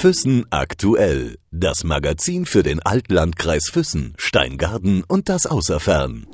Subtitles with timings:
[0.00, 1.36] Füssen aktuell.
[1.50, 6.26] Das Magazin für den Altlandkreis Füssen, Steingarten und das Außerfern.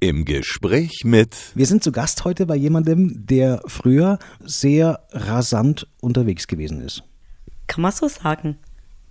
[0.00, 1.36] Im Gespräch mit.
[1.54, 7.04] Wir sind zu Gast heute bei jemandem, der früher sehr rasant unterwegs gewesen ist.
[7.68, 8.58] Kann man so sagen.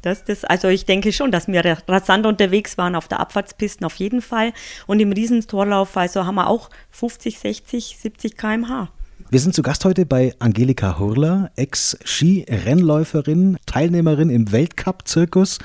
[0.01, 3.95] Das, das, also ich denke schon, dass wir rasant unterwegs waren auf der Abfahrtspisten auf
[3.95, 4.51] jeden Fall.
[4.85, 8.89] Und im Riesentorlauf, also haben wir auch 50, 60, 70 km/h.
[9.31, 15.59] Wir sind zu Gast heute bei Angelika Hurler, Ex-Ski-Rennläuferin, Teilnehmerin im Weltcup-Zirkus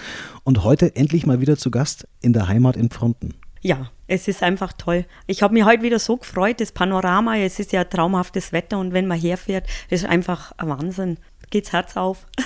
[0.44, 3.34] und heute endlich mal wieder zu Gast in der Heimat in Fronten.
[3.62, 5.04] Ja, es ist einfach toll.
[5.26, 8.92] Ich habe mich heute wieder so gefreut, das Panorama, es ist ja traumhaftes Wetter und
[8.92, 11.18] wenn man herfährt, ist einfach ein Wahnsinn.
[11.50, 12.24] Geht's Herz auf.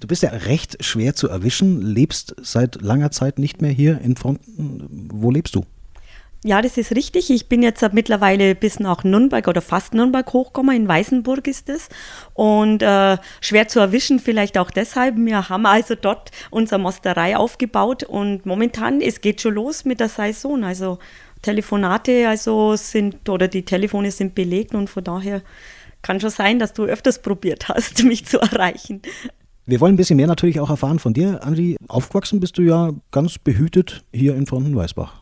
[0.00, 4.16] Du bist ja recht schwer zu erwischen, lebst seit langer Zeit nicht mehr hier in
[4.16, 5.10] Fronten.
[5.12, 5.66] Wo lebst du?
[6.44, 7.30] Ja, das ist richtig.
[7.30, 10.74] Ich bin jetzt mittlerweile bis nach Nürnberg oder fast Nürnberg hochgekommen.
[10.74, 11.88] In Weißenburg ist es.
[12.34, 15.14] Und äh, schwer zu erwischen, vielleicht auch deshalb.
[15.16, 20.08] Wir haben also dort unsere Mosterei aufgebaut und momentan, es geht schon los mit der
[20.08, 20.64] Saison.
[20.64, 20.98] Also
[21.42, 25.42] Telefonate also sind oder die Telefone sind belegt und von daher
[26.02, 29.02] kann schon sein, dass du öfters probiert hast, mich zu erreichen.
[29.64, 31.76] Wir wollen ein bisschen mehr natürlich auch erfahren von dir, Andi.
[31.86, 35.21] Aufgewachsen bist du ja ganz behütet hier in Fronten-Weißbach.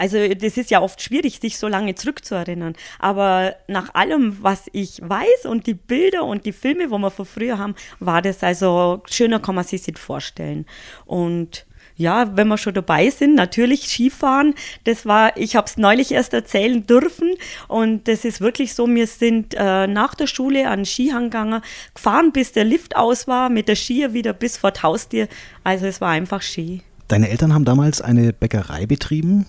[0.00, 2.74] Also das ist ja oft schwierig, sich so lange zurückzuerinnern.
[2.98, 7.26] Aber nach allem, was ich weiß und die Bilder und die Filme, wo wir von
[7.26, 10.64] früher haben, war das also schöner kann man sich nicht vorstellen.
[11.04, 14.54] Und ja, wenn wir schon dabei sind, natürlich Skifahren.
[14.84, 17.34] Das war, ich habe es neulich erst erzählen dürfen
[17.68, 21.60] und das ist wirklich so, wir sind äh, nach der Schule an Skihang gegangen,
[21.94, 25.28] gefahren, bis der Lift aus war, mit der Skier wieder bis vor Haustür.
[25.62, 26.80] Also es war einfach Ski.
[27.08, 29.44] Deine Eltern haben damals eine Bäckerei betrieben?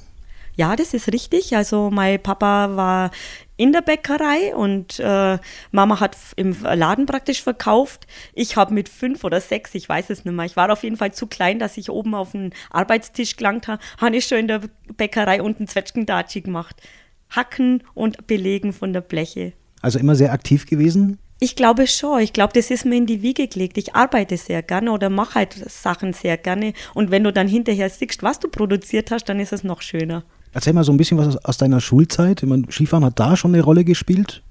[0.55, 1.55] Ja, das ist richtig.
[1.55, 3.11] Also mein Papa war
[3.57, 5.37] in der Bäckerei und äh,
[5.71, 8.07] Mama hat im Laden praktisch verkauft.
[8.33, 10.97] Ich habe mit fünf oder sechs, ich weiß es nicht mehr, ich war auf jeden
[10.97, 14.47] Fall zu klein, dass ich oben auf den Arbeitstisch gelangt habe, habe ich schon in
[14.47, 14.61] der
[14.97, 16.81] Bäckerei unten Zwetschgendatschi gemacht.
[17.29, 19.53] Hacken und Belegen von der Bleche.
[19.81, 21.17] Also immer sehr aktiv gewesen?
[21.39, 22.19] Ich glaube schon.
[22.21, 23.77] Ich glaube, das ist mir in die Wiege gelegt.
[23.77, 26.73] Ich arbeite sehr gerne oder mache halt Sachen sehr gerne.
[26.93, 30.23] Und wenn du dann hinterher siehst, was du produziert hast, dann ist es noch schöner.
[30.53, 32.43] Erzähl mal so ein bisschen was aus deiner Schulzeit.
[32.43, 34.41] Ich meine, Skifahren hat da schon eine Rolle gespielt?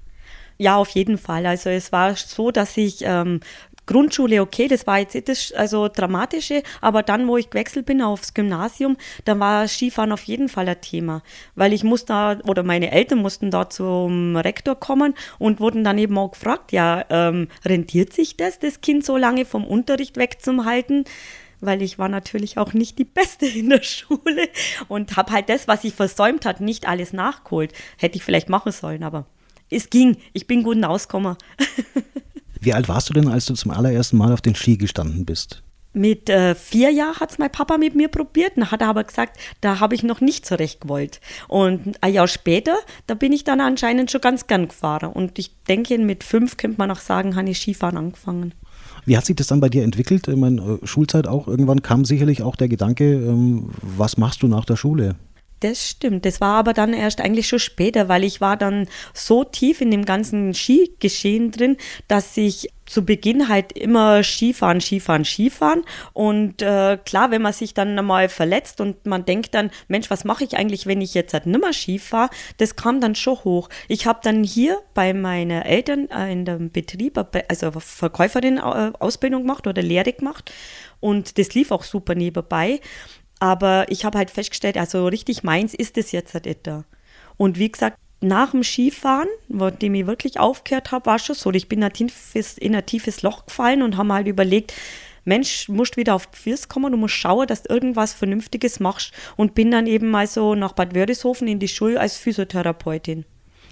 [0.57, 1.45] Ja, auf jeden Fall.
[1.45, 3.39] Also es war so, dass ich ähm,
[3.87, 8.33] Grundschule, okay, das war jetzt das also dramatische, aber dann, wo ich gewechselt bin aufs
[8.33, 8.95] Gymnasium,
[9.25, 11.23] da war Skifahren auf jeden Fall ein Thema,
[11.55, 15.97] weil ich musste da, oder meine Eltern mussten da zum Rektor kommen und wurden dann
[15.97, 21.05] eben auch gefragt, ja, ähm, rentiert sich das, das Kind so lange vom Unterricht wegzuhalten?
[21.61, 24.49] Weil ich war natürlich auch nicht die Beste in der Schule
[24.87, 27.73] und habe halt das, was ich versäumt hat, nicht alles nachgeholt.
[27.97, 29.25] Hätte ich vielleicht machen sollen, aber
[29.69, 30.17] es ging.
[30.33, 31.37] Ich bin gut ausgekommen.
[32.59, 35.63] Wie alt warst du denn, als du zum allerersten Mal auf den Ski gestanden bist?
[35.93, 38.53] Mit äh, vier Jahren hat es mein Papa mit mir probiert.
[38.55, 41.19] Dann hat er aber gesagt, da habe ich noch nicht so recht gewollt.
[41.47, 42.77] Und ein Jahr später,
[43.07, 45.11] da bin ich dann anscheinend schon ganz gern gefahren.
[45.11, 48.53] Und ich denke, mit fünf könnte man auch sagen, habe ich Skifahren angefangen.
[49.05, 50.27] Wie hat sich das dann bei dir entwickelt?
[50.27, 54.47] Ich meine, äh, Schulzeit auch, irgendwann kam sicherlich auch der Gedanke, ähm, was machst du
[54.47, 55.15] nach der Schule?
[55.61, 56.25] Das stimmt.
[56.25, 59.91] Das war aber dann erst eigentlich schon später, weil ich war dann so tief in
[59.91, 61.77] dem ganzen Skigeschehen drin,
[62.07, 65.83] dass ich zu Beginn halt immer Skifahren, Skifahren, Skifahren.
[66.13, 70.25] Und äh, klar, wenn man sich dann mal verletzt und man denkt dann, Mensch, was
[70.25, 72.31] mache ich eigentlich, wenn ich jetzt halt nimmer Ski fahre?
[72.57, 73.69] Das kam dann schon hoch.
[73.87, 78.91] Ich habe dann hier bei meinen Eltern äh, in dem Betrieb, äh, also Verkäuferin äh,
[78.99, 80.51] Ausbildung gemacht oder Lehre gemacht.
[80.99, 82.79] Und das lief auch super nebenbei.
[83.41, 86.85] Aber ich habe halt festgestellt, also richtig meins ist es jetzt halt etwa.
[87.37, 91.51] Und wie gesagt, nach dem Skifahren, wo dem ich wirklich aufgehört habe, war schon so.
[91.51, 94.75] Ich bin in ein tiefes, in ein tiefes Loch gefallen und habe halt überlegt,
[95.25, 99.11] Mensch, musst wieder auf Pfirs kommen, du musst schauen, dass du irgendwas Vernünftiges machst.
[99.37, 103.25] Und bin dann eben mal so nach Bad Wörishofen in die Schule als Physiotherapeutin.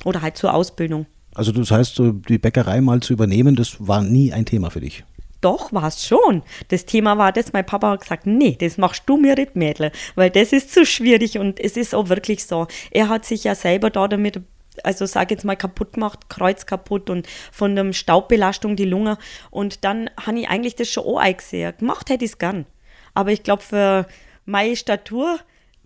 [0.03, 1.06] Oder halt zur Ausbildung.
[1.35, 5.03] Also das heißt, die Bäckerei mal zu übernehmen, das war nie ein Thema für dich?
[5.41, 6.44] Doch, war es schon.
[6.68, 9.91] Das Thema war das, mein Papa hat gesagt, nee, das machst du mir nicht, Mädel,
[10.16, 12.68] weil das ist zu schwierig und es ist auch wirklich so.
[12.91, 14.41] Er hat sich ja selber da damit
[14.84, 19.18] also sage jetzt mal kaputt gemacht, Kreuz kaputt und von der Staubbelastung die Lunge.
[19.52, 21.76] Und dann habe ich eigentlich das schon auch eingesehen.
[21.78, 22.66] Gemacht hätte ich es gern.
[23.14, 24.08] Aber ich glaube, für
[24.46, 25.40] meine Statur,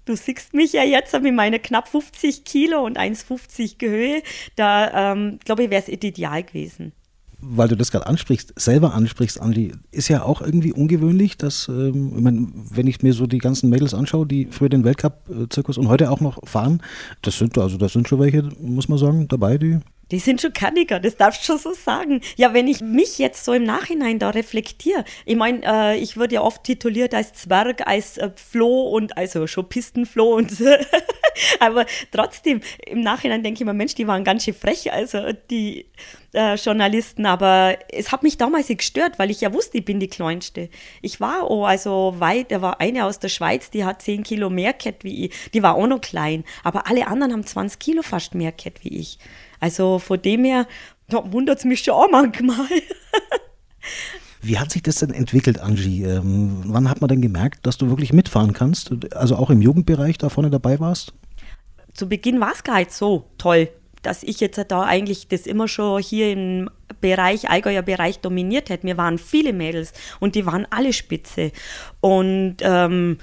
[0.05, 4.21] du siehst mich ja jetzt mit meinen knapp 50 Kilo und 1,50 Höhe,
[4.55, 6.93] da ähm, glaube ich, wäre es ideal gewesen
[7.45, 12.13] weil du das gerade ansprichst, selber ansprichst, Andi, ist ja auch irgendwie ungewöhnlich, dass, ähm,
[12.15, 15.89] ich mein, wenn ich mir so die ganzen Mädels anschaue, die früher den Weltcup-Zirkus und
[15.89, 16.81] heute auch noch fahren,
[17.21, 19.79] das sind also das sind schon welche, muss man sagen, dabei, die
[20.13, 22.21] die sind schon kanniger, das darfst du schon so sagen.
[22.35, 26.35] Ja, wenn ich mich jetzt so im Nachhinein da reflektiere, ich meine, äh, ich würde
[26.35, 30.53] ja oft tituliert als Zwerg, als äh, Floh und also schon Pistenfloh und
[31.59, 35.87] aber trotzdem, im Nachhinein denke ich mir, Mensch, die waren ganz schön frech, also die
[36.33, 40.07] äh, Journalisten, aber es hat mich damals gestört, weil ich ja wusste, ich bin die
[40.07, 40.69] Kleinste.
[41.01, 44.49] Ich war oh, also weit, da war eine aus der Schweiz, die hat 10 Kilo
[44.49, 48.01] mehr gehabt wie ich, die war auch noch klein, aber alle anderen haben 20 Kilo
[48.03, 49.17] fast mehr gehabt wie ich.
[49.63, 50.67] Also von dem her
[51.07, 52.67] wundert es mich schon auch manchmal.
[54.41, 56.03] Wie hat sich das denn entwickelt, Angie?
[56.03, 58.91] Ähm, wann hat man denn gemerkt, dass du wirklich mitfahren kannst?
[59.15, 61.13] Also auch im Jugendbereich da vorne dabei warst?
[61.93, 63.69] Zu Beginn war es gar nicht so toll,
[64.01, 66.69] dass ich jetzt da eigentlich das immer schon hier im
[66.99, 68.85] Bereich, Allgäuer Bereich dominiert hätte.
[68.85, 71.53] Mir waren viele Mädels und die waren alle spitze.
[72.01, 73.17] Und ähm,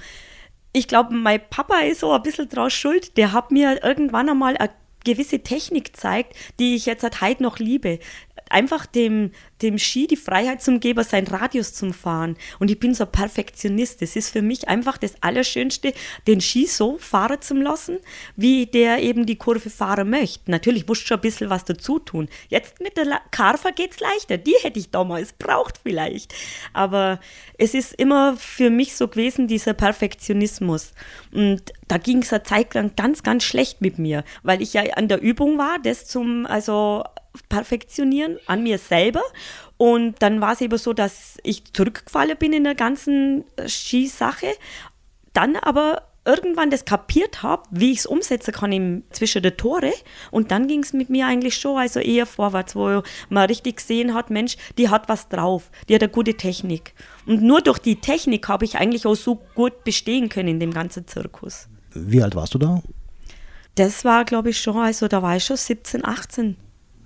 [0.73, 3.15] ich glaube, mein Papa ist so ein bisschen draus schuld.
[3.17, 4.71] Der hat mir irgendwann einmal eine
[5.03, 7.99] gewisse Technik zeigt, die ich jetzt seit heute noch liebe.
[8.49, 12.37] Einfach dem, dem Ski die Freiheit zum Geber, seinen Radius zum Fahren.
[12.59, 14.01] Und ich bin so ein Perfektionist.
[14.01, 15.93] Das ist für mich einfach das Allerschönste,
[16.27, 17.99] den Ski so fahren zu lassen,
[18.35, 20.51] wie der eben die Kurve fahren möchte.
[20.51, 22.29] Natürlich musst du schon ein bisschen was dazu tun.
[22.49, 24.37] Jetzt mit der Carver geht es leichter.
[24.37, 26.33] Die hätte ich damals braucht vielleicht.
[26.73, 27.19] Aber
[27.57, 30.93] es ist immer für mich so gewesen, dieser Perfektionismus.
[31.31, 34.83] Und da ging es eine Zeit lang ganz, ganz schlecht mit mir, weil ich ja
[34.95, 37.03] an der Übung war, das zum, also
[37.49, 39.23] perfektionieren an mir selber.
[39.77, 44.53] Und dann war es eben so, dass ich zurückgefallen bin in der ganzen Skisache.
[45.33, 49.91] Dann aber irgendwann das kapiert habe, wie ich es umsetzen kann im, zwischen der Tore.
[50.29, 54.13] Und dann ging es mit mir eigentlich schon also eher vorwärts, wo man richtig gesehen
[54.13, 56.93] hat, Mensch, die hat was drauf, die hat eine gute Technik.
[57.25, 60.73] Und nur durch die Technik habe ich eigentlich auch so gut bestehen können in dem
[60.73, 61.67] ganzen Zirkus.
[61.93, 62.81] Wie alt warst du da?
[63.75, 66.57] Das war, glaube ich, schon, also da war ich schon 17, 18.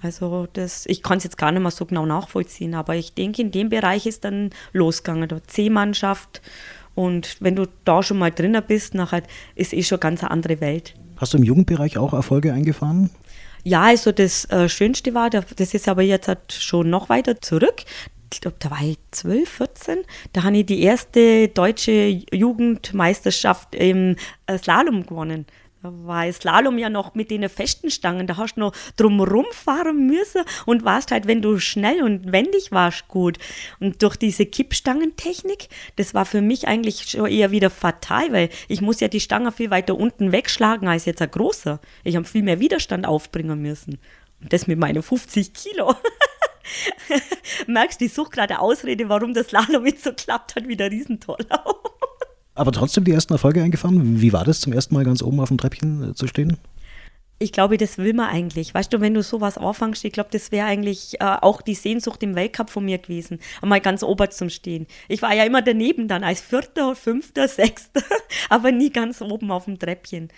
[0.06, 3.42] Also das, ich kann es jetzt gar nicht mehr so genau nachvollziehen, aber ich denke,
[3.42, 5.28] in dem Bereich ist dann losgegangen.
[5.28, 6.42] Da C-Mannschaft
[6.94, 9.24] und wenn du da schon mal drinnen bist, nachher
[9.56, 10.94] ist eh schon ganz eine andere Welt.
[11.18, 13.10] Hast du im Jugendbereich auch Erfolge eingefahren?
[13.64, 17.84] Ja, also das äh, Schönste war, das ist aber jetzt halt schon noch weiter zurück.
[18.32, 19.98] Ich glaube, da war ich 12, 14.
[20.34, 25.48] Da habe ich die erste deutsche Jugendmeisterschaft im äh, Slalom gewonnen.
[25.92, 28.28] War Slalom ja noch mit den festen Stangen.
[28.28, 32.72] Da hast du noch drumherum fahren müssen und warst halt, wenn du schnell und wendig
[32.72, 33.38] warst, gut.
[33.80, 38.82] Und durch diese Kippstangentechnik, das war für mich eigentlich schon eher wieder fatal, weil ich
[38.82, 41.80] muss ja die Stange viel weiter unten wegschlagen als jetzt ein großer.
[42.04, 44.00] Ich habe viel mehr Widerstand aufbringen müssen.
[44.42, 45.96] Und das mit meinen 50 Kilo.
[47.68, 50.92] Merkst du, ich suche gerade Ausrede, warum das Slalom jetzt so klappt hat wie der
[50.92, 51.85] Riesentorlauf.
[52.56, 54.22] Aber trotzdem die ersten Erfolge eingefahren.
[54.22, 56.58] Wie war das zum ersten Mal ganz oben auf dem Treppchen äh, zu stehen?
[57.38, 58.74] Ich glaube, das will man eigentlich.
[58.74, 62.24] Weißt du, wenn du sowas anfängst, ich glaube, das wäre eigentlich äh, auch die Sehnsucht
[62.24, 64.88] im Weltcup von mir gewesen, einmal ganz oben zum Stehen.
[65.10, 68.02] Ich war ja immer daneben dann als Vierter, Fünfter, Sechster,
[68.50, 70.30] aber nie ganz oben auf dem Treppchen.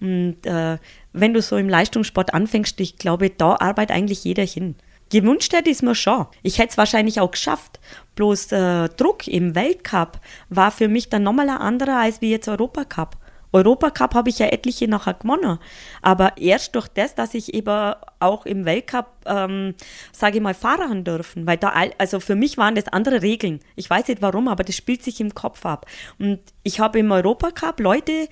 [0.00, 0.78] Und äh,
[1.12, 4.76] wenn du so im Leistungssport anfängst, ich glaube, da arbeitet eigentlich jeder hin.
[5.14, 6.26] Gewünscht hätte ich es mir schon.
[6.42, 7.78] Ich hätte es wahrscheinlich auch geschafft.
[8.16, 10.18] Bloß der Druck im Weltcup
[10.48, 13.16] war für mich dann nochmal ein anderer als wie jetzt Europacup.
[13.52, 15.60] Europacup habe ich ja etliche nachher gewonnen.
[16.02, 19.76] Aber erst durch das, dass ich eben auch im Weltcup, ähm,
[20.10, 21.46] sage ich mal, fahren dürfen.
[21.46, 23.60] Weil da, also für mich waren das andere Regeln.
[23.76, 25.86] Ich weiß nicht warum, aber das spielt sich im Kopf ab.
[26.18, 28.26] Und ich habe im Europacup Leute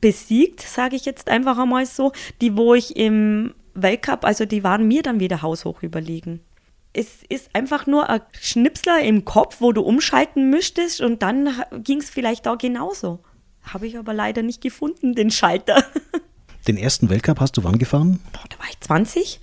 [0.00, 4.86] besiegt, sage ich jetzt einfach einmal so, die, wo ich im Weltcup, also die waren
[4.86, 6.40] mir dann wieder haushoch überlegen.
[6.92, 11.48] Es ist einfach nur ein Schnipsler im Kopf, wo du umschalten müsstest und dann
[11.84, 13.20] ging es vielleicht auch genauso.
[13.62, 15.84] Habe ich aber leider nicht gefunden, den Schalter.
[16.68, 18.20] Den ersten Weltcup hast du wann gefahren?
[18.32, 19.40] Boah, da war ich 20.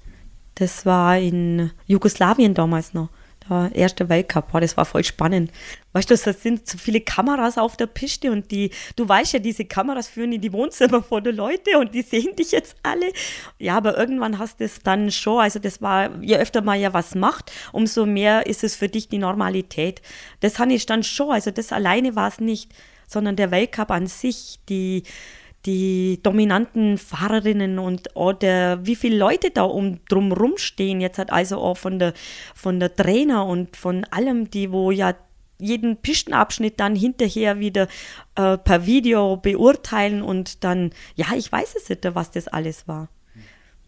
[0.54, 3.10] Das war in Jugoslawien damals noch
[3.50, 5.52] der erste Weltcup, oh, das war voll spannend.
[5.94, 9.40] Weißt du, da sind so viele Kameras auf der Piste und die, du weißt ja,
[9.40, 13.08] diese Kameras führen in die Wohnzimmer vor der Leute und die sehen dich jetzt alle.
[13.58, 16.94] Ja, aber irgendwann hast du es dann schon, also das war, je öfter man ja
[16.94, 20.02] was macht, umso mehr ist es für dich die Normalität.
[20.40, 22.72] Das habe ich dann schon, also das alleine war es nicht,
[23.08, 25.04] sondern der Weltcup an sich, die,
[25.68, 31.58] die dominanten Fahrerinnen und oder wie viele Leute da um drumherum stehen, jetzt hat also
[31.58, 32.14] auch von der,
[32.56, 35.14] von der Trainer und von allem, die wo ja
[35.60, 37.88] jeden Pistenabschnitt dann hinterher wieder
[38.36, 43.10] äh, per Video beurteilen und dann, ja, ich weiß es nicht, was das alles war.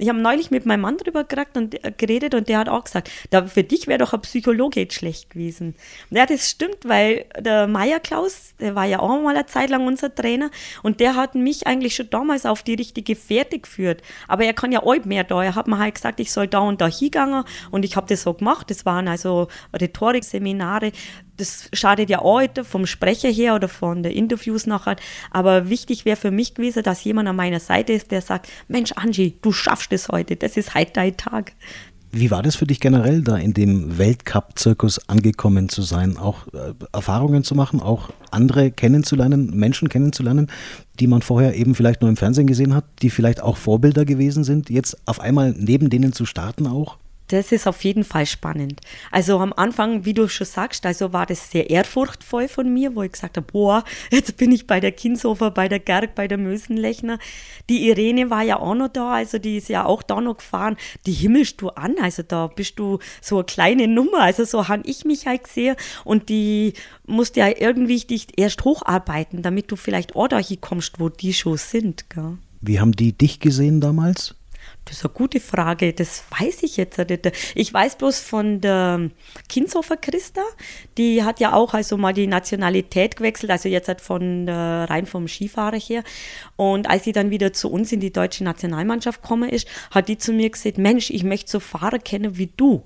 [0.02, 1.26] Ich habe neulich mit meinem Mann drüber
[1.56, 4.80] und, äh, geredet und der hat auch gesagt, da, für dich wäre doch ein Psychologe
[4.80, 5.76] jetzt schlecht gewesen.
[6.10, 9.86] Ja, das stimmt, weil der Meier Klaus, der war ja auch mal eine Zeit lang
[9.86, 10.52] unser Trainer
[10.84, 14.02] und der hat mich eigentlich schon damals auf die richtige Fährte geführt.
[14.30, 15.44] Aber er kann ja auch mehr da.
[15.44, 18.22] Er hat mir halt gesagt, ich soll da und da hingegangen und ich habe das
[18.22, 18.70] so gemacht.
[18.70, 20.94] Das waren also Rhetorikseminare
[21.40, 24.98] das schadet ja auch heute vom Sprecher her oder von den Interviews nachher.
[25.32, 28.92] Aber wichtig wäre für mich gewesen, dass jemand an meiner Seite ist, der sagt, Mensch,
[28.94, 30.36] Angie, du schaffst es heute.
[30.36, 31.54] Das ist heute dein Tag.
[32.12, 36.74] Wie war das für dich generell, da in dem Weltcup-Zirkus angekommen zu sein, auch äh,
[36.92, 40.48] Erfahrungen zu machen, auch andere kennenzulernen, Menschen kennenzulernen,
[41.00, 44.44] die man vorher eben vielleicht nur im Fernsehen gesehen hat, die vielleicht auch Vorbilder gewesen
[44.44, 46.98] sind, jetzt auf einmal neben denen zu starten auch?
[47.30, 48.82] Das ist auf jeden Fall spannend.
[49.12, 53.04] Also am Anfang, wie du schon sagst, also war das sehr ehrfurchtvoll von mir, wo
[53.04, 56.38] ich gesagt habe, boah, jetzt bin ich bei der Kinshofer, bei der Gerg, bei der
[56.38, 57.20] Mösenlechner.
[57.70, 60.76] Die Irene war ja auch noch da, also die ist ja auch da noch gefahren.
[61.06, 64.84] Die himmelst du an, also da bist du so eine kleine Nummer, also so habe
[64.86, 66.74] ich mich halt gesehen und die
[67.06, 71.58] musste ja irgendwie dich erst hocharbeiten, damit du vielleicht auch da kommst, wo die schon
[71.58, 72.10] sind.
[72.10, 72.38] Gell?
[72.62, 74.36] Wie haben die dich gesehen damals?
[74.86, 77.32] Das ist eine gute Frage, das weiß ich jetzt nicht.
[77.54, 79.12] Ich weiß bloß von der
[79.48, 80.42] Kinshofer Christa,
[80.98, 85.28] die hat ja auch also mal die Nationalität gewechselt, also jetzt halt von rein vom
[85.28, 86.04] Skifahrer her.
[86.56, 90.18] Und als sie dann wieder zu uns in die deutsche Nationalmannschaft gekommen ist, hat die
[90.18, 92.84] zu mir gesagt, Mensch, ich möchte so Fahrer kennen wie du.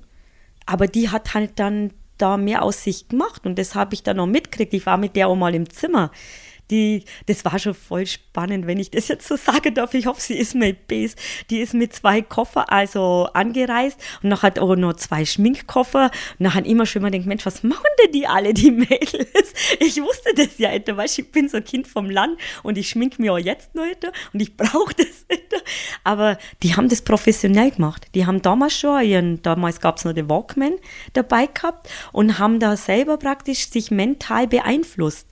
[0.65, 4.17] Aber die hat halt dann da mehr aus sich gemacht und das habe ich dann
[4.17, 4.73] noch mitgekriegt.
[4.73, 6.11] Ich war mit der auch mal im Zimmer
[6.73, 9.93] die, das war schon voll spannend, wenn ich das jetzt so sagen darf.
[9.93, 11.15] Ich hoffe, sie ist mit Base.
[11.49, 16.09] Die ist mit zwei Koffer also angereist und noch hat auch noch zwei Schminkkoffer.
[16.39, 19.53] Und dann immer schon mal denkt, Mensch, was machen denn die alle, die Mädels?
[19.79, 22.89] Ich wusste das ja nicht, weißt ich bin so ein Kind vom Land und ich
[22.89, 24.03] schminke mich auch jetzt noch nicht
[24.33, 25.63] und ich brauche das nicht.
[26.03, 28.07] Aber die haben das professionell gemacht.
[28.15, 30.73] Die haben damals schon ihren, damals gab es noch den Walkman
[31.13, 35.27] dabei gehabt und haben da selber praktisch sich mental beeinflusst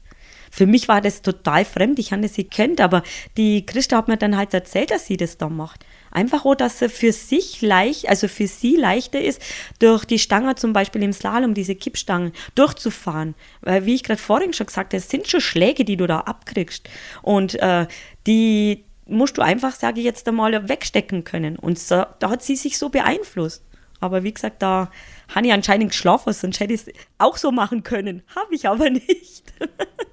[0.52, 1.98] für mich war das total fremd.
[1.98, 3.04] Ich habe sie kennt, aber
[3.38, 5.86] die Christa hat mir dann halt erzählt, dass sie das da macht.
[6.12, 9.42] Einfach auch, dass es für sich leicht, also für sie leichter ist,
[9.80, 13.34] durch die Stange zum Beispiel im Slalom, diese Kippstangen, durchzufahren.
[13.62, 16.20] Weil, wie ich gerade vorhin schon gesagt habe, es sind schon Schläge, die du da
[16.20, 16.90] abkriegst.
[17.22, 17.88] Und äh,
[18.28, 21.56] die musst du einfach, sage ich jetzt einmal, wegstecken können.
[21.56, 23.64] Und so, da hat sie sich so beeinflusst.
[24.02, 24.92] Aber wie gesagt, da
[25.34, 28.24] habe ich anscheinend geschlafen, sonst hätte ich es auch so machen können.
[28.36, 29.54] Habe ich aber nicht.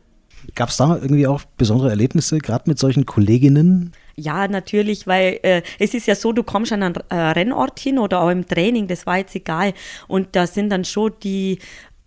[0.54, 3.92] Gab es da irgendwie auch besondere Erlebnisse, gerade mit solchen Kolleginnen?
[4.16, 7.98] Ja, natürlich, weil äh, es ist ja so, du kommst an einen äh, Rennort hin
[7.98, 9.74] oder auch im Training, das war jetzt egal.
[10.08, 11.58] Und da sind dann schon die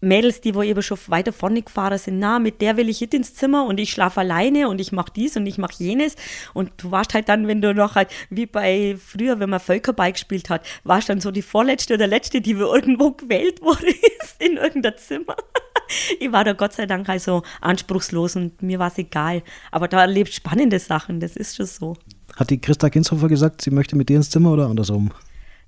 [0.01, 3.13] Mädels, die wo eben schon weiter vorne gefahren sind, na, mit der will ich nicht
[3.13, 6.15] ins Zimmer und ich schlafe alleine und ich mache dies und ich mache jenes.
[6.53, 10.12] Und du warst halt dann, wenn du noch halt, wie bei früher, wenn man Völkerball
[10.12, 13.93] gespielt hat, warst dann so die vorletzte oder letzte, die irgendwo gewählt wurde
[14.39, 15.36] in irgendein Zimmer.
[16.19, 19.43] Ich war da Gott sei Dank also anspruchslos und mir war es egal.
[19.71, 21.98] Aber da erlebt spannende Sachen, das ist schon so.
[22.36, 25.12] Hat die Christa Kinshofer gesagt, sie möchte mit dir ins Zimmer oder andersrum?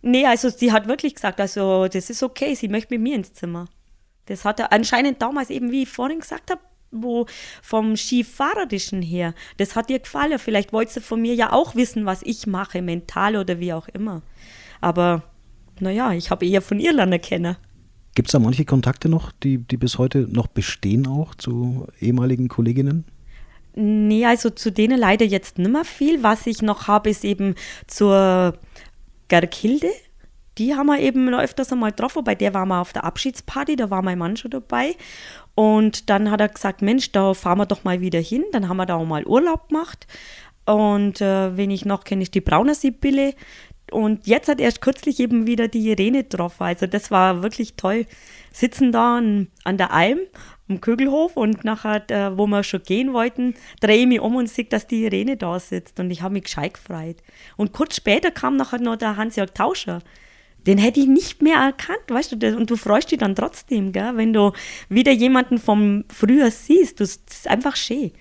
[0.01, 3.34] Nee, also sie hat wirklich gesagt, also das ist okay, sie möchte mit mir ins
[3.34, 3.68] Zimmer.
[4.25, 6.62] Das hat er anscheinend damals eben, wie ich vorhin gesagt habe,
[6.92, 7.25] wo
[7.62, 10.39] vom Skifahrerischen her, das hat ihr gefallen.
[10.39, 13.88] Vielleicht wollte sie von mir ja auch wissen, was ich mache, mental oder wie auch
[13.88, 14.22] immer.
[14.80, 15.24] Aber
[15.80, 17.58] naja, ich habe eher von Irland kennen.
[18.15, 22.48] Gibt es da manche Kontakte noch, die, die bis heute noch bestehen auch zu ehemaligen
[22.48, 23.05] Kolleginnen?
[23.75, 26.22] Nee, also zu denen leider jetzt nicht mehr viel.
[26.22, 27.55] Was ich noch habe, ist eben
[27.88, 28.58] zur
[29.29, 29.89] Gerkhilde
[30.58, 32.24] die haben wir eben noch öfters einmal getroffen.
[32.24, 34.96] Bei der waren wir auf der Abschiedsparty, da war mein Mann schon dabei.
[35.55, 38.43] Und dann hat er gesagt, Mensch, da fahren wir doch mal wieder hin.
[38.51, 40.08] Dann haben wir da auch mal Urlaub gemacht.
[40.65, 43.34] Und äh, wen ich noch kenne, ist die Brauner Sibylle.
[43.93, 46.63] Und jetzt hat erst kürzlich eben wieder die Irene getroffen.
[46.63, 48.05] Also das war wirklich toll.
[48.51, 50.19] Sitzen da an, an der Alm
[50.69, 54.50] am Kögelhof und nachher, äh, wo wir schon gehen wollten, drehe ich mich um und
[54.50, 56.00] sehe, dass die Irene da sitzt.
[56.00, 57.17] Und ich habe mich gescheit gefreut.
[57.57, 60.01] Und kurz später kam nachher noch der Hans-Jörg Tauscher
[60.65, 64.15] den hätte ich nicht mehr erkannt, weißt du, und du freust dich dann trotzdem, gell,
[64.15, 64.53] wenn du
[64.89, 68.12] wieder jemanden vom Früher siehst, das ist einfach schön.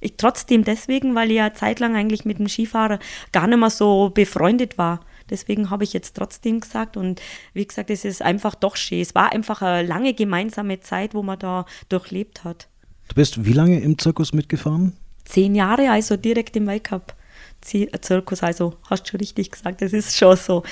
[0.00, 2.98] Ich trotzdem deswegen, weil ich ja zeitlang eigentlich mit dem Skifahrer
[3.32, 5.00] gar nicht mehr so befreundet war.
[5.28, 7.22] Deswegen habe ich jetzt trotzdem gesagt und
[7.54, 9.00] wie gesagt, es ist einfach doch schön.
[9.00, 12.68] Es war einfach eine lange gemeinsame Zeit, wo man da durchlebt hat.
[13.08, 14.96] Du bist wie lange im Zirkus mitgefahren?
[15.24, 17.14] Zehn Jahre, also direkt im Weltcup.
[17.60, 20.62] Zirkus, also hast du schon richtig gesagt, das ist schon so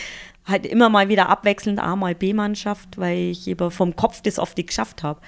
[0.47, 4.57] halt immer mal wieder abwechselnd A mal B-Mannschaft, weil ich eben vom Kopf das oft
[4.57, 5.21] nicht geschafft habe.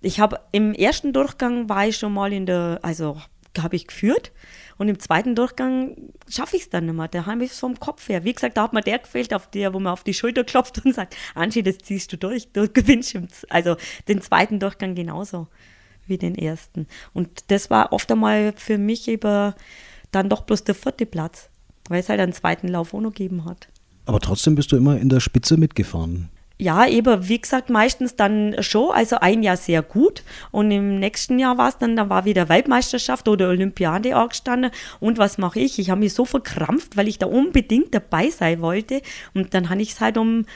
[0.00, 3.18] Ich habe im ersten Durchgang war ich schon mal in der, also
[3.62, 4.32] habe ich geführt
[4.78, 5.96] Und im zweiten Durchgang
[6.28, 7.08] schaffe ich es dann nicht mehr.
[7.08, 8.24] Da habe ich es vom Kopf her.
[8.24, 10.84] Wie gesagt, da hat mir der gefehlt, auf der, wo man auf die Schulter klopft
[10.84, 13.16] und sagt, Angie, das ziehst du durch, du gewinnst
[13.48, 13.76] also
[14.08, 15.48] den zweiten Durchgang genauso
[16.06, 16.86] wie den ersten.
[17.12, 19.54] Und das war oft einmal für mich über
[20.12, 21.48] dann doch bloß der vierte Platz,
[21.88, 23.68] weil es halt einen zweiten Lauf auch noch gegeben hat.
[24.04, 26.28] Aber trotzdem bist du immer in der Spitze mitgefahren.
[26.58, 30.22] Ja, eben, wie gesagt, meistens dann schon, also ein Jahr sehr gut
[30.52, 35.18] und im nächsten Jahr war es dann, da war wieder Weltmeisterschaft oder Olympiade angestanden und
[35.18, 35.78] was mache ich?
[35.78, 39.02] Ich habe mich so verkrampft, weil ich da unbedingt dabei sein wollte
[39.34, 40.46] und dann habe ich es halt um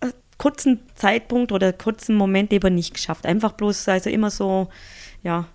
[0.00, 3.26] einen kurzen Zeitpunkt oder kurzen Moment eben nicht geschafft.
[3.26, 4.68] Einfach bloß, also immer so,
[5.24, 5.48] ja.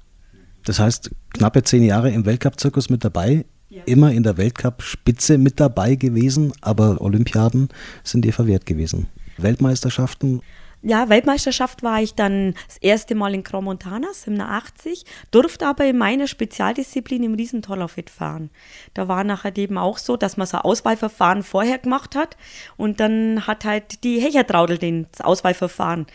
[0.65, 3.83] Das heißt, knappe zehn Jahre im Weltcup-Zirkus mit dabei, ja.
[3.85, 7.69] immer in der Weltcup-Spitze mit dabei gewesen, aber Olympiaden
[8.03, 9.07] sind dir verwehrt gewesen.
[9.43, 10.41] Weltmeisterschaften?
[10.83, 15.99] Ja, Weltmeisterschaft war ich dann das erste Mal in Cromontanas im 80, durfte aber in
[15.99, 18.49] meiner Spezialdisziplin im Riesentorlaufit fahren.
[18.95, 22.35] Da war nachher eben auch so, dass man so ein Auswahlverfahren vorher gemacht hat
[22.77, 24.79] und dann hat halt die Hechertraudel
[25.11, 26.07] das Auswahlverfahren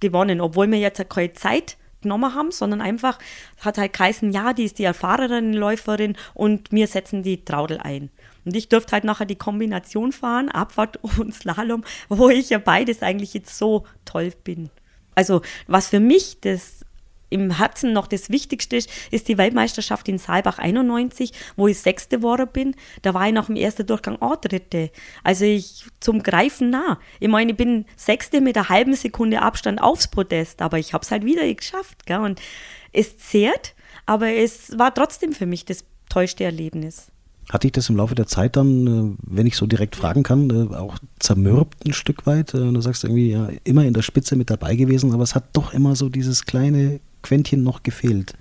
[0.00, 3.18] gewonnen, obwohl wir jetzt keine Zeit genommen haben, sondern einfach
[3.60, 8.10] hat halt geheißen, ja, die ist die erfahrene Läuferin und wir setzen die Traudel ein.
[8.44, 13.02] Und ich durfte halt nachher die Kombination fahren, Abfahrt und Slalom, wo ich ja beides
[13.02, 14.70] eigentlich jetzt so toll bin.
[15.14, 16.80] Also was für mich das
[17.30, 22.18] im Herzen noch das Wichtigste ist, ist die Weltmeisterschaft in Saalbach 91, wo ich Sechste
[22.18, 22.74] geworden bin.
[23.02, 24.90] Da war ich nach dem ersten Durchgang auch Dritte.
[25.22, 26.98] Also ich zum Greifen nah.
[27.20, 31.04] Ich meine, ich bin Sechste mit einer halben Sekunde Abstand aufs Podest, aber ich habe
[31.04, 32.04] es halt wieder geschafft.
[32.04, 32.18] Gell?
[32.18, 32.40] Und
[32.92, 33.74] es zehrt,
[34.06, 37.12] aber es war trotzdem für mich das tollste Erlebnis.
[37.50, 40.50] Hat dich das im Laufe der Zeit dann, äh, wenn ich so direkt fragen kann,
[40.50, 42.54] äh, auch zermürbt ein Stück weit?
[42.54, 45.44] Äh, du sagst irgendwie, ja, immer in der Spitze mit dabei gewesen, aber es hat
[45.52, 48.34] doch immer so dieses kleine Quäntchen noch gefehlt.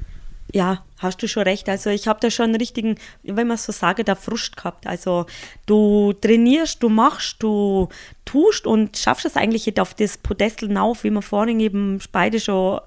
[0.51, 1.69] Ja, hast du schon recht.
[1.69, 4.87] Also ich habe da schon einen richtigen, wenn man so sage, der Frust gehabt.
[4.87, 5.27] Also
[5.65, 7.89] du trainierst, du machst, du
[8.25, 12.39] tust und schaffst es eigentlich nicht auf das Podestel auf, wie wir vorhin eben beide
[12.39, 12.79] schon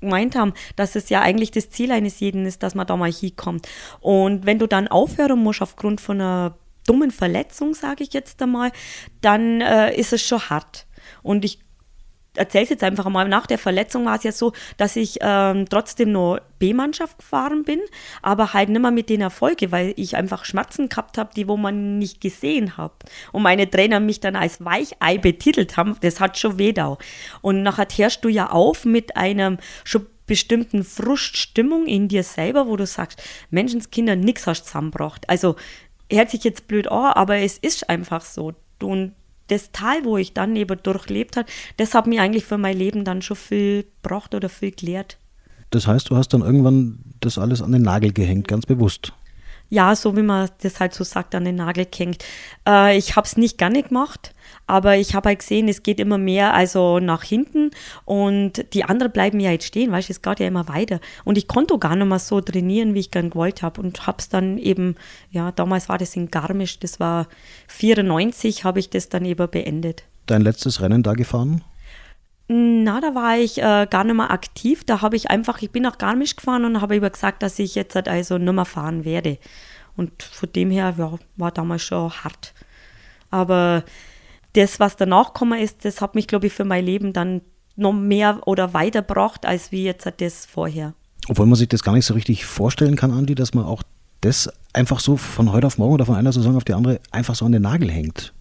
[0.00, 3.12] gemeint haben, dass es ja eigentlich das Ziel eines jeden ist, dass man da mal
[3.12, 3.68] hinkommt.
[4.00, 8.72] Und wenn du dann aufhören musst aufgrund von einer dummen Verletzung, sage ich jetzt einmal,
[9.20, 10.86] dann äh, ist es schon hart.
[11.22, 11.58] Und ich
[12.36, 15.66] erzähle es jetzt einfach mal, nach der Verletzung war es ja so, dass ich ähm,
[15.68, 17.80] trotzdem nur B-Mannschaft gefahren bin,
[18.22, 21.56] aber halt nicht mehr mit den Erfolgen, weil ich einfach Schmerzen gehabt habe, die wo
[21.56, 22.92] man nicht gesehen hat.
[23.32, 26.96] Und meine Trainer mich dann als Weichei betitelt haben, das hat schon weh da.
[27.42, 32.76] Und nachher hörst du ja auf mit einem schon bestimmten Fruststimmung in dir selber, wo
[32.76, 35.28] du sagst, Menschenskinder, nix hast zusammengebracht.
[35.28, 35.56] Also
[36.10, 38.54] hört sich jetzt blöd an, aber es ist einfach so.
[38.82, 39.14] Und
[39.48, 43.04] das Tal, wo ich dann eben durchlebt habe, das hat mir eigentlich für mein Leben
[43.04, 45.18] dann schon viel gebracht oder viel gelehrt.
[45.70, 49.12] Das heißt, du hast dann irgendwann das alles an den Nagel gehängt, ganz bewusst
[49.68, 52.24] ja, so wie man das halt so sagt, an den Nagel gehängt.
[52.66, 54.32] Äh, ich habe es nicht gerne gemacht,
[54.66, 57.70] aber ich habe halt gesehen, es geht immer mehr also nach hinten
[58.04, 61.00] und die anderen bleiben ja jetzt stehen, weißt du, es geht ja immer weiter.
[61.24, 64.18] Und ich konnte gar nicht mehr so trainieren, wie ich gern gewollt habe und habe
[64.18, 64.96] es dann eben,
[65.30, 67.26] ja, damals war das in Garmisch, das war
[67.68, 70.04] 94, habe ich das dann eben beendet.
[70.26, 71.62] Dein letztes Rennen da gefahren?
[72.48, 74.84] Na, da war ich äh, gar nicht mehr aktiv.
[74.84, 77.74] Da habe ich einfach, ich bin nach Garmisch gefahren und habe über gesagt, dass ich
[77.74, 79.38] jetzt halt also nicht mehr fahren werde.
[79.96, 82.54] Und von dem her ja, war damals schon hart.
[83.30, 83.84] Aber
[84.52, 87.40] das, was danach gekommen ist, das hat mich, glaube ich, für mein Leben dann
[87.74, 90.94] noch mehr oder weitergebracht, als wie jetzt halt das vorher.
[91.28, 93.82] Obwohl man sich das gar nicht so richtig vorstellen kann, Andi, dass man auch
[94.20, 97.34] das einfach so von heute auf morgen oder von einer Saison auf die andere einfach
[97.34, 98.32] so an den Nagel hängt.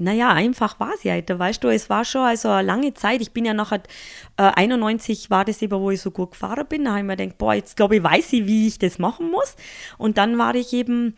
[0.00, 1.20] Naja, einfach war ja.
[1.20, 3.20] Da weißt du, es war schon also eine lange Zeit.
[3.20, 3.82] Ich bin ja nachher,
[4.36, 6.84] äh, 91 war das eben, wo ich so gut gefahren bin.
[6.84, 9.30] Da habe ich mir gedacht, boah, jetzt glaube ich, weiß ich, wie ich das machen
[9.30, 9.56] muss.
[9.98, 11.14] Und dann war ich eben,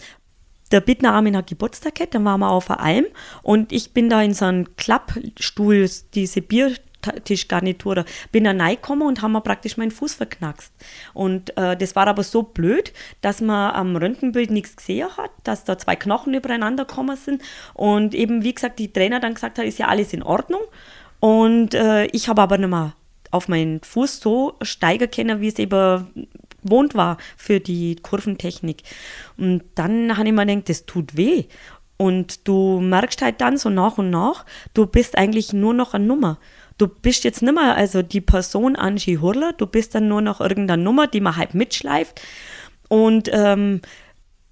[0.72, 3.04] der Bittner Armin hat Geburtstag gehabt, dann waren wir auf der Alm
[3.42, 6.74] und ich bin da in so einem Klappstuhl, diese Bier
[7.24, 8.04] Tischgarnitur.
[8.30, 10.72] Bin dann reingekommen und haben mir praktisch meinen Fuß verknackst.
[11.14, 15.64] Und äh, das war aber so blöd, dass man am Röntgenbild nichts gesehen hat, dass
[15.64, 17.42] da zwei Knochen übereinander gekommen sind.
[17.74, 20.62] Und eben, wie gesagt, die Trainer dann gesagt hat, ist ja alles in Ordnung.
[21.20, 22.94] Und äh, ich habe aber nicht mehr
[23.30, 26.28] auf meinen Fuß so steigen können, wie es eben
[26.62, 28.82] wohnt war für die Kurventechnik.
[29.36, 31.44] Und dann habe ich mir gedacht, das tut weh.
[31.96, 36.04] Und du merkst halt dann so nach und nach, du bist eigentlich nur noch eine
[36.04, 36.38] Nummer
[36.78, 40.40] du bist jetzt nicht mehr also die Person Angie Hurler, du bist dann nur noch
[40.40, 42.20] irgendeine Nummer, die man halt mitschleift
[42.88, 43.80] und ähm,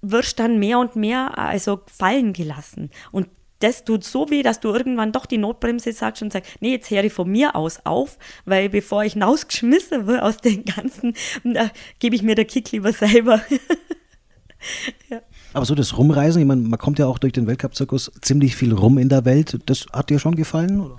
[0.01, 2.89] wirst dann mehr und mehr also fallen gelassen.
[3.11, 3.27] Und
[3.59, 6.89] das tut so weh, dass du irgendwann doch die Notbremse sagst und sagst, nee, jetzt
[6.89, 11.69] höre ich von mir aus auf, weil bevor ich hinausgeschmissen wird aus den ganzen, äh,
[11.99, 13.41] gebe ich mir der Kick lieber selber.
[15.09, 15.21] ja.
[15.53, 18.73] Aber so das Rumreisen, ich meine, man kommt ja auch durch den Weltcup-Zirkus ziemlich viel
[18.73, 19.59] rum in der Welt.
[19.65, 20.79] Das hat dir schon gefallen?
[20.79, 20.95] Oder?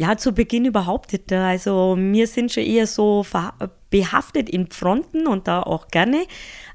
[0.00, 1.32] Ja, zu Beginn überhaupt nicht.
[1.32, 3.26] Also wir sind schon eher so
[3.90, 6.24] behaftet in Fronten und da auch gerne.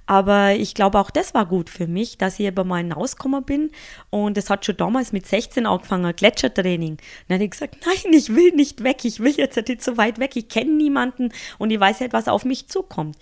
[0.05, 3.71] Aber ich glaube, auch das war gut für mich, dass ich über mal hinausgekommen bin.
[4.09, 6.97] Und es hat schon damals mit 16 angefangen, Gletschertraining.
[7.29, 10.19] Dann habe ich gesagt, nein, ich will nicht weg, ich will jetzt nicht so weit
[10.19, 13.15] weg, ich kenne niemanden und ich weiß nicht, was auf mich zukommt.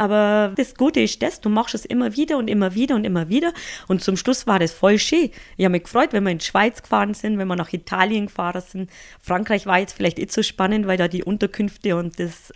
[0.00, 3.28] Aber das Gute ist das, du machst es immer wieder und immer wieder und immer
[3.28, 3.52] wieder.
[3.86, 5.28] Und zum Schluss war das voll schön.
[5.58, 8.28] Ich habe mich gefreut, wenn wir in die Schweiz gefahren sind, wenn wir nach Italien
[8.28, 8.90] gefahren sind.
[9.20, 12.54] Frankreich war jetzt vielleicht nicht so spannend, weil da die Unterkünfte und das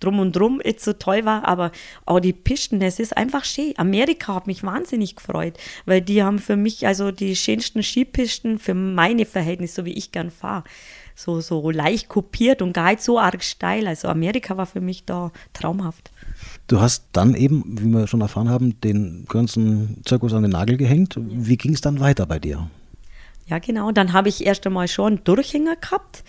[0.00, 1.70] drum und drum nicht so toll war, aber
[2.06, 3.74] auch die Pisten, es ist einfach schön.
[3.76, 8.72] Amerika hat mich wahnsinnig gefreut, weil die haben für mich also die schönsten Skipisten für
[8.72, 10.64] meine Verhältnisse, so wie ich gern fahre.
[11.14, 13.86] So, so leicht kopiert und gar nicht so arg steil.
[13.86, 16.10] Also Amerika war für mich da traumhaft.
[16.68, 20.76] Du hast dann eben, wie wir schon erfahren haben, den ganzen Zirkus an den Nagel
[20.76, 21.14] gehängt.
[21.16, 22.68] Wie ging es dann weiter bei dir?
[23.46, 23.92] Ja, genau.
[23.92, 26.24] Dann habe ich erst einmal schon einen Durchhänger gehabt,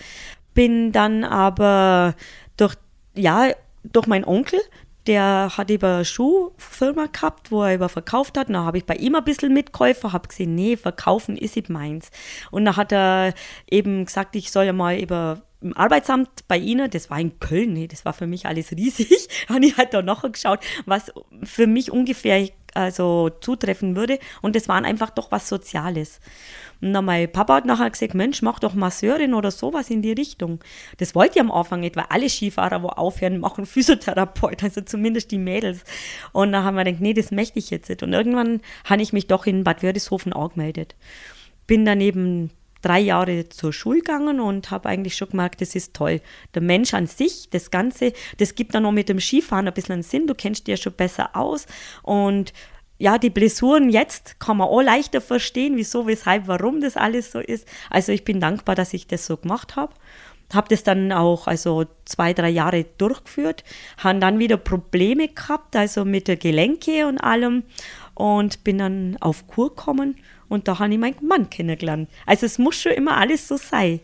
[0.54, 2.16] bin dann aber
[2.56, 2.76] durch
[3.16, 3.50] ja,
[3.84, 4.60] durch meinen Onkel,
[5.08, 8.48] der hat eben eine Schuhfirma gehabt, wo er über verkauft hat.
[8.48, 11.70] Und dann habe ich bei ihm ein bisschen mitgeholfen, habe gesehen, nee, verkaufen ist nicht
[11.70, 12.12] meins.
[12.52, 13.34] Und dann hat er
[13.70, 17.74] eben gesagt, ich soll ja mal über im Arbeitsamt bei Ihnen, das war in Köln,
[17.74, 21.12] nee, das war für mich alles riesig, habe ich halt da nachher geschaut, was
[21.44, 24.20] für mich ungefähr also zutreffen würde.
[24.42, 26.20] Und das waren einfach doch was Soziales.
[26.80, 30.12] Und dann mein Papa hat nachher gesagt, Mensch, mach doch Masseurin oder sowas in die
[30.12, 30.60] Richtung.
[30.98, 35.32] Das wollte ich am Anfang nicht, weil alle Skifahrer, wo aufhören, machen Physiotherapeut, also zumindest
[35.32, 35.84] die Mädels.
[36.34, 38.04] Und dann haben wir gedacht, nee, das möchte ich jetzt nicht.
[38.04, 40.96] Und irgendwann habe ich mich doch in Bad Wörishofen angemeldet.
[41.66, 45.94] Bin dann eben drei Jahre zur Schule gegangen und habe eigentlich schon gemerkt, das ist
[45.94, 46.22] toll.
[46.54, 49.94] Der Mensch an sich, das Ganze, das gibt dann noch mit dem Skifahren ein bisschen
[49.94, 50.28] einen Sinn.
[50.28, 51.66] Du kennst dich ja schon besser aus
[52.04, 52.54] und
[53.00, 57.40] ja, die Blessuren jetzt kann man auch leichter verstehen, wieso, weshalb, warum das alles so
[57.40, 57.68] ist.
[57.90, 59.94] Also ich bin dankbar, dass ich das so gemacht habe.
[60.54, 63.66] Habe das dann auch also zwei, drei Jahre durchgeführt,
[63.98, 67.64] habe dann wieder Probleme gehabt, also mit der Gelenke und allem
[68.14, 70.16] und bin dann auf Kur gekommen
[70.50, 72.10] und da habe ich meinen Mann kennengelernt.
[72.26, 74.00] Also es muss schon immer alles so sein.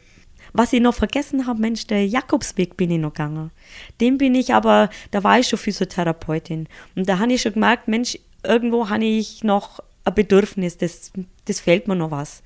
[0.54, 3.52] Was ich noch vergessen habe, Mensch, der Jakobsweg bin ich noch gegangen.
[4.00, 6.68] Den bin ich aber, da war ich schon Physiotherapeutin.
[6.96, 11.12] Und da habe ich schon gemerkt, Mensch, irgendwo habe ich noch ein Bedürfnis, das,
[11.46, 12.44] das fehlt mir noch was.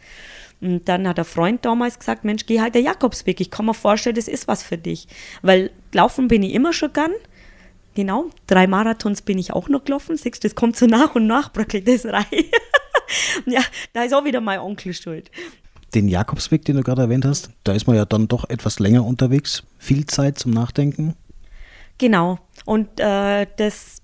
[0.62, 3.42] Und dann hat der Freund damals gesagt, Mensch, geh halt der Jakobsweg.
[3.42, 5.08] Ich kann mir vorstellen, das ist was für dich.
[5.42, 7.12] Weil laufen bin ich immer schon gern.
[7.94, 10.18] Genau, drei Marathons bin ich auch noch gelaufen.
[10.18, 12.26] Siehst das kommt so nach und nach, bröckelt das rein.
[13.46, 13.62] ja,
[13.94, 15.32] da ist auch wieder mein Onkel schuld.
[15.94, 19.06] Den Jakobsweg, den du gerade erwähnt hast, da ist man ja dann doch etwas länger
[19.06, 19.64] unterwegs.
[19.78, 21.16] Viel Zeit zum Nachdenken.
[21.98, 22.40] Genau.
[22.66, 24.02] Und äh, das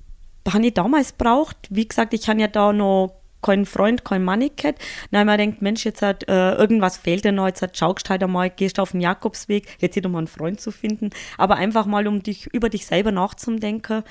[0.52, 1.58] habe ich damals braucht.
[1.70, 3.13] Wie gesagt, ich habe ja da noch
[3.44, 4.82] keinen Freund, kein Money gehabt.
[5.06, 8.24] Ich mir gedacht, Mensch, jetzt hat äh, irgendwas fehlt dir noch, jetzt hat schaust halt
[8.24, 12.08] einmal, gehst auf den Jakobsweg, jetzt hier um einen Freund zu finden, aber einfach mal,
[12.08, 14.04] um dich über dich selber nachzudenken.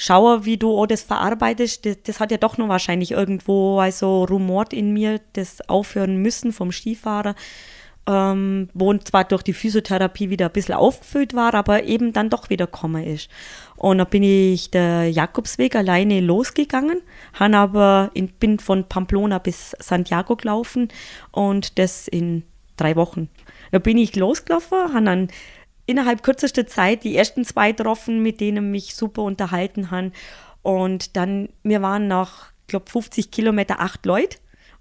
[0.00, 1.84] Schaue, wie du auch das verarbeitest.
[1.84, 6.52] Das, das, hat ja doch noch wahrscheinlich irgendwo also rumort in mir, das aufhören müssen
[6.52, 7.34] vom Skifahrer
[8.08, 12.48] ähm, wo zwar durch die Physiotherapie wieder ein bisschen aufgefüllt war, aber eben dann doch
[12.48, 13.28] wieder gekommen ist.
[13.76, 17.02] Und da bin ich der Jakobsweg alleine losgegangen,
[17.34, 20.88] han aber in, bin von Pamplona bis Santiago gelaufen
[21.32, 22.44] und das in
[22.78, 23.28] drei Wochen.
[23.72, 25.28] Da bin ich losgelaufen, han dann
[25.88, 30.12] innerhalb kürzester Zeit die ersten zwei getroffen, mit denen mich super unterhalten haben.
[30.62, 34.36] Und dann, wir waren nach, glaube 50 Kilometer acht Leute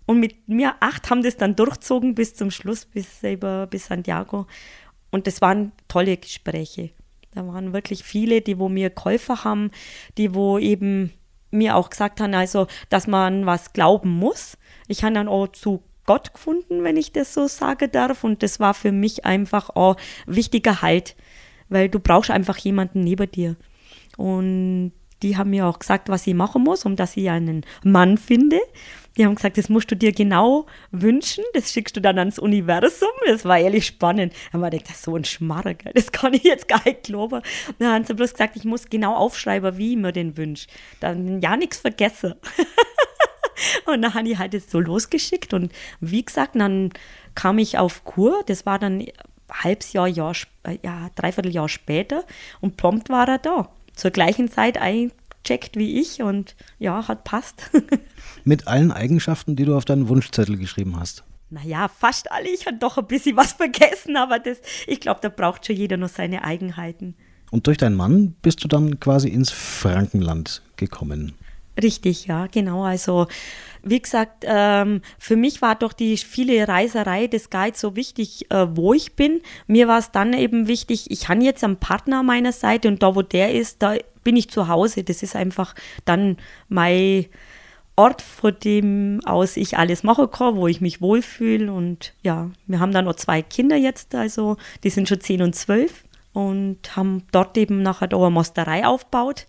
[0.06, 4.48] und mit mir acht haben das dann durchzogen bis zum Schluss, bis über bis Santiago.
[5.10, 6.89] Und das waren tolle Gespräche.
[7.34, 9.72] Da waren wirklich viele, die wo mir geholfen haben,
[10.17, 11.13] die wo eben
[11.52, 14.58] mir auch gesagt haben, also, dass man was glauben muss.
[14.88, 18.24] Ich habe dann auch zu Gott gefunden, wenn ich das so sagen darf.
[18.24, 21.15] Und das war für mich einfach auch wichtiger Halt,
[21.70, 23.56] weil du brauchst einfach jemanden neben dir.
[24.17, 28.17] Und die haben mir auch gesagt, was ich machen muss, um dass ich einen Mann
[28.17, 28.60] finde.
[29.17, 33.10] Die haben gesagt, das musst du dir genau wünschen, das schickst du dann ans Universum.
[33.26, 34.34] Das war ehrlich spannend.
[34.52, 37.04] Da habe ich gedacht, das ist so ein Schmarrer, das kann ich jetzt gar nicht
[37.04, 37.41] glauben.
[37.80, 40.67] Dann haben sie bloß gesagt, ich muss genau aufschreiben, wie ich mir den wünsche.
[41.00, 42.36] Dann ja nichts vergessen.
[43.86, 46.91] und dann habe ich halt das so losgeschickt und wie gesagt, dann
[47.36, 49.08] kam ich auf Kur, das war dann ein
[49.52, 52.24] halbes Jahr, Jahr, äh, ja, dreiviertel Jahr später
[52.62, 53.70] und prompt war er da.
[53.93, 57.70] Zur gleichen Zeit eingecheckt wie ich und ja, hat passt.
[58.43, 61.24] mit allen Eigenschaften, die du auf deinen Wunschzettel geschrieben hast?
[61.50, 62.50] Naja, fast alle.
[62.50, 65.98] Ich habe doch ein bisschen was vergessen, aber das, ich glaube, da braucht schon jeder
[65.98, 67.15] noch seine Eigenheiten.
[67.52, 71.36] Und durch deinen Mann bist du dann quasi ins Frankenland gekommen.
[71.82, 72.84] Richtig, ja, genau.
[72.84, 73.28] Also
[73.84, 78.68] wie gesagt, ähm, für mich war doch die viele Reiserei des Guides so wichtig, äh,
[78.76, 79.42] wo ich bin.
[79.68, 83.02] Mir war es dann eben wichtig, ich habe jetzt einen Partner an meiner Seite und
[83.04, 85.04] da, wo der ist, da bin ich zu Hause.
[85.04, 86.38] Das ist einfach dann
[86.68, 87.28] mein
[87.96, 91.72] Ort, von dem aus ich alles machen kann, wo ich mich wohlfühle.
[91.72, 95.56] Und ja, wir haben dann noch zwei Kinder jetzt, also die sind schon 10 und
[95.56, 99.48] 12 und haben dort eben nachher da eine Mosterei aufgebaut.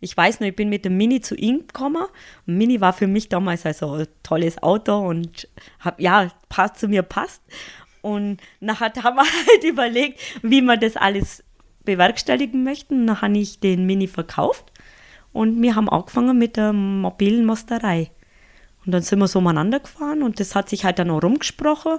[0.00, 2.04] Ich weiß noch, ich bin mit dem Mini zu ihm gekommen.
[2.46, 6.88] Und Mini war für mich damals also ein tolles Auto und hab, ja, passt zu
[6.88, 7.42] mir passt.
[8.02, 11.44] Und nachher haben wir halt überlegt, wie wir das alles
[11.84, 13.06] bewerkstelligen möchten.
[13.06, 14.72] Dann habe ich den Mini verkauft
[15.32, 18.10] und wir haben angefangen mit der mobilen Mosterei.
[18.84, 21.98] Und dann sind wir so umeinander gefahren und das hat sich halt dann auch rumgesprochen.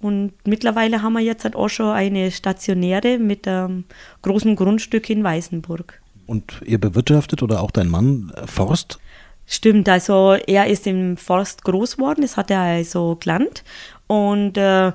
[0.00, 3.84] Und mittlerweile haben wir jetzt halt auch schon eine stationäre mit einem
[4.22, 6.00] großen Grundstück in Weißenburg.
[6.28, 8.98] Und ihr bewirtschaftet oder auch dein Mann äh, Forst?
[9.46, 13.64] Stimmt, also er ist im Forst groß geworden, das hat er also gelernt.
[14.06, 14.92] Und äh,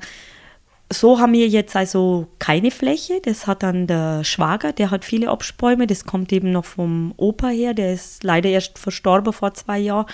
[0.91, 3.19] so haben wir jetzt also keine Fläche.
[3.21, 5.87] Das hat dann der Schwager, der hat viele Obstbäume.
[5.87, 7.73] Das kommt eben noch vom Opa her.
[7.73, 10.05] Der ist leider erst verstorben vor zwei Jahren.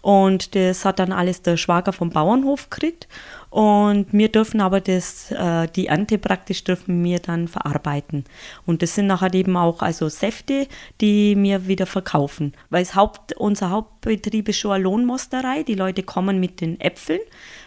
[0.00, 3.08] Und das hat dann alles der Schwager vom Bauernhof gekriegt.
[3.50, 8.24] Und wir dürfen aber das, äh, die Ernte praktisch dürfen wir dann verarbeiten.
[8.66, 10.66] Und das sind nachher eben auch also Säfte,
[11.00, 12.52] die wir wieder verkaufen.
[12.68, 15.62] Weil Haupt, unser Hauptbetrieb ist schon eine Lohnmosterei.
[15.62, 17.20] Die Leute kommen mit den Äpfeln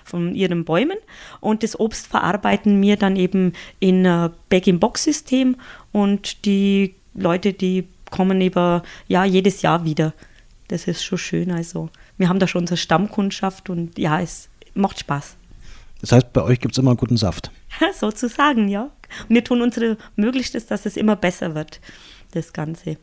[0.03, 0.97] von ihren Bäumen
[1.39, 5.55] und das Obst verarbeiten wir dann eben in ein Bag-in-Box-System
[5.91, 10.13] und die Leute, die kommen über ja jedes Jahr wieder.
[10.67, 11.51] Das ist schon schön.
[11.51, 15.37] Also wir haben da schon unsere Stammkundschaft und ja, es macht Spaß.
[16.01, 17.51] Das heißt, bei euch gibt es immer einen guten Saft.
[17.99, 18.89] Sozusagen, ja.
[19.27, 21.79] Und wir tun unsere Möglichstes, dass es immer besser wird,
[22.31, 22.97] das Ganze.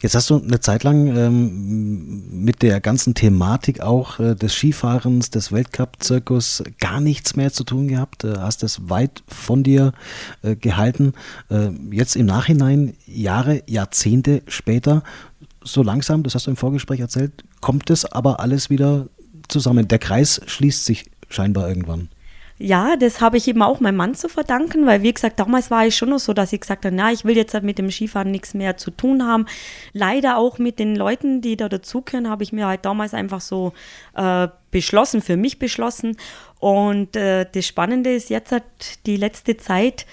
[0.00, 5.30] Jetzt hast du eine Zeit lang ähm, mit der ganzen Thematik auch äh, des Skifahrens,
[5.30, 9.92] des Weltcup-Zirkus gar nichts mehr zu tun gehabt, äh, hast es weit von dir
[10.42, 11.12] äh, gehalten.
[11.48, 15.02] Äh, jetzt im Nachhinein, Jahre, Jahrzehnte später,
[15.62, 19.08] so langsam, das hast du im Vorgespräch erzählt, kommt es aber alles wieder
[19.48, 19.88] zusammen.
[19.88, 22.08] Der Kreis schließt sich scheinbar irgendwann.
[22.56, 25.86] Ja, das habe ich eben auch meinem Mann zu verdanken, weil wie gesagt, damals war
[25.88, 28.30] ich schon noch so, dass ich gesagt habe, na, ich will jetzt mit dem Skifahren
[28.30, 29.46] nichts mehr zu tun haben.
[29.92, 33.72] Leider auch mit den Leuten, die da dazugehören, habe ich mir halt damals einfach so
[34.14, 36.16] äh, beschlossen, für mich beschlossen.
[36.60, 38.64] Und äh, das Spannende ist jetzt halt
[39.06, 40.06] die letzte Zeit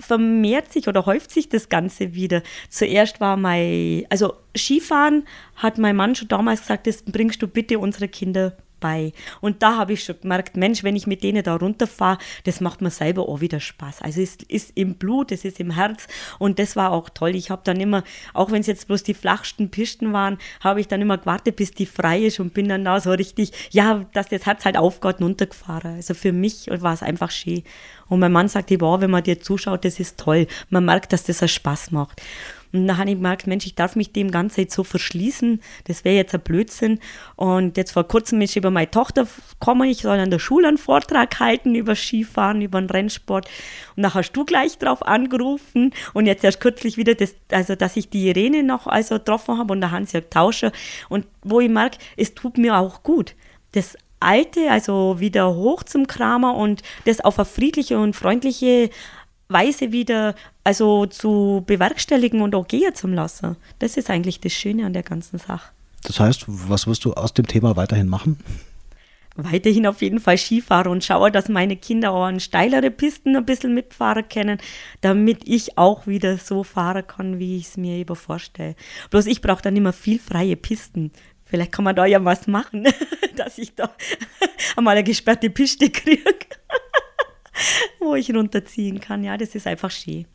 [0.00, 2.42] vermehrt sich oder häuft sich das Ganze wieder.
[2.68, 7.78] Zuerst war mein, also Skifahren hat mein Mann schon damals gesagt, das bringst du bitte
[7.78, 9.12] unsere Kinder bei.
[9.40, 12.80] Und da habe ich schon gemerkt, Mensch, wenn ich mit denen da runterfahre, das macht
[12.80, 14.02] mir selber auch wieder Spaß.
[14.02, 16.06] Also es ist im Blut, es ist im Herz
[16.38, 17.34] und das war auch toll.
[17.34, 18.02] Ich habe dann immer,
[18.34, 21.72] auch wenn es jetzt bloß die flachsten Pisten waren, habe ich dann immer gewartet, bis
[21.72, 25.20] die frei ist und bin dann da so richtig, ja, dass das Herz halt aufgeht
[25.20, 25.96] und runtergefahren.
[25.96, 27.62] Also für mich war es einfach schön.
[28.08, 30.46] Und mein Mann sagte, boah, wenn man dir zuschaut, das ist toll.
[30.68, 32.20] Man merkt, dass das Spaß macht.
[32.72, 35.60] Und dann habe ich gemerkt, Mensch, ich darf mich dem Ganze jetzt so verschließen.
[35.84, 37.00] Das wäre jetzt ein Blödsinn.
[37.36, 39.26] Und jetzt vor kurzem ist über meine Tochter
[39.58, 43.46] gekommen, ich soll an der Schule einen Vortrag halten über Skifahren, über den Rennsport.
[43.96, 45.92] Und dann hast du gleich drauf angerufen.
[46.14, 49.72] Und jetzt erst kürzlich wieder, das, also dass ich die Irene noch also getroffen habe
[49.72, 50.72] und der Hans-Jörg Tauscher.
[51.08, 53.34] Und wo ich merke, es tut mir auch gut.
[53.72, 58.90] Das Alte, also wieder hoch zum Kramer und das auf eine friedliche und freundliche
[59.50, 60.34] Weise wieder
[60.64, 63.56] also zu bewerkstelligen und auch gehen zu lassen.
[63.78, 65.70] Das ist eigentlich das Schöne an der ganzen Sache.
[66.02, 68.38] Das heißt, was wirst du aus dem Thema weiterhin machen?
[69.36, 73.44] Weiterhin auf jeden Fall Skifahren und schaue, dass meine Kinder auch an steilere Pisten ein
[73.44, 74.58] bisschen mitfahren können,
[75.02, 78.74] damit ich auch wieder so fahren kann, wie ich es mir eben vorstelle.
[79.10, 81.12] Bloß ich brauche dann immer viel freie Pisten.
[81.44, 82.88] Vielleicht kann man da ja was machen,
[83.36, 83.90] dass ich da
[84.76, 86.22] einmal eine gesperrte Piste kriege.
[88.00, 89.24] wo ich runterziehen kann.
[89.24, 90.26] Ja, das ist einfach schön.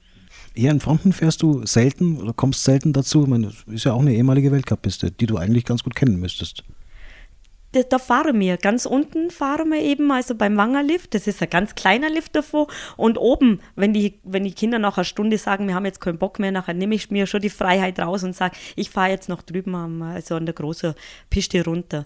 [0.53, 3.23] Hier in Franken fährst du selten oder kommst selten dazu.
[3.23, 6.19] Ich meine, das ist ja auch eine ehemalige Weltcup-Piste, die du eigentlich ganz gut kennen
[6.19, 6.63] müsstest.
[7.73, 8.55] Da, da fahren wir.
[8.55, 11.13] Ganz unten fahren wir eben, also beim Wangerlift.
[11.13, 12.67] Das ist ein ganz kleiner Lift davor.
[12.95, 16.17] Und oben, wenn die, wenn die Kinder nach einer Stunde sagen, wir haben jetzt keinen
[16.17, 19.27] Bock mehr, nachher nehme ich mir schon die Freiheit raus und sage, ich fahre jetzt
[19.27, 20.93] noch drüben, also an der großen
[21.29, 22.05] Piste runter.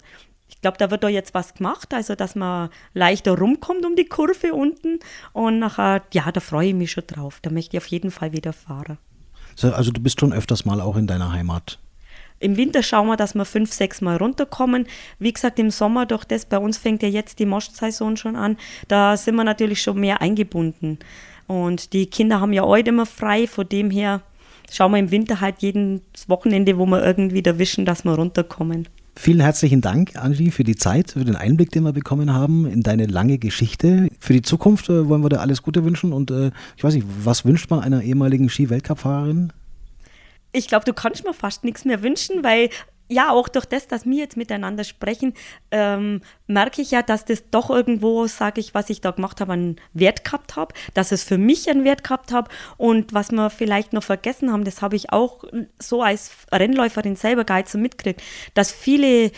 [0.50, 4.04] Ich glaube, da wird da jetzt was gemacht, also dass man leichter rumkommt um die
[4.04, 4.98] Kurve unten.
[5.32, 7.38] Und nachher, ja, da freue ich mich schon drauf.
[7.40, 8.98] Da möchte ich auf jeden Fall wieder fahren.
[9.62, 11.78] Also du bist schon öfters mal auch in deiner Heimat.
[12.40, 14.86] Im Winter schauen wir, dass wir fünf, sechs Mal runterkommen.
[15.18, 18.56] Wie gesagt, im Sommer durch das, bei uns fängt ja jetzt die Moschsaison schon an,
[18.88, 20.98] da sind wir natürlich schon mehr eingebunden.
[21.46, 24.22] Und die Kinder haben ja heute immer frei, von dem her
[24.70, 28.88] schauen wir im Winter halt jedes Wochenende, wo wir irgendwie erwischen, dass wir runterkommen.
[29.16, 32.82] Vielen herzlichen Dank, Angie, für die Zeit, für den Einblick, den wir bekommen haben in
[32.82, 34.08] deine lange Geschichte.
[34.18, 37.06] Für die Zukunft äh, wollen wir dir alles Gute wünschen und äh, ich weiß nicht,
[37.22, 39.52] was wünscht man einer ehemaligen Ski-Weltcup-Fahrerin?
[40.52, 42.70] Ich glaube, du kannst mir fast nichts mehr wünschen, weil
[43.10, 45.34] ja, auch durch das, dass wir jetzt miteinander sprechen,
[45.72, 49.52] ähm, merke ich ja, dass das doch irgendwo, sage ich, was ich da gemacht habe,
[49.52, 53.50] einen Wert gehabt habe, dass es für mich einen Wert gehabt habe und was wir
[53.50, 55.44] vielleicht noch vergessen haben, das habe ich auch
[55.80, 58.22] so als Rennläuferin selber gar nicht so mitgekriegt,
[58.54, 59.32] dass viele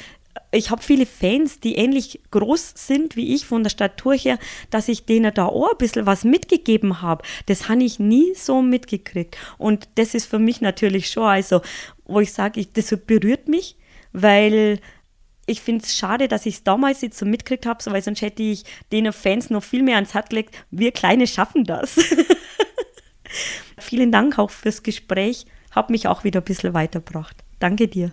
[0.51, 4.39] ich habe viele Fans, die ähnlich groß sind wie ich von der Statur her,
[4.71, 7.25] dass ich denen da auch ein bisschen was mitgegeben habe.
[7.47, 9.37] Das habe ich nie so mitgekriegt.
[9.59, 11.63] Und das ist für mich natürlich schon, also,
[12.05, 13.77] wo ich sage, das berührt mich,
[14.13, 14.79] weil
[15.47, 18.43] ich finde es schade, dass ich es damals nicht so mitgekriegt habe, weil sonst hätte
[18.43, 20.55] ich den Fans noch viel mehr ans Herz gelegt.
[20.71, 21.97] Wir Kleine schaffen das.
[23.79, 25.47] Vielen Dank auch fürs Gespräch.
[25.71, 27.37] Hat mich auch wieder ein bisschen weitergebracht.
[27.59, 28.13] Danke dir.